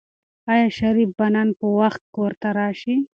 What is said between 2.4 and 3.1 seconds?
ته راشي؟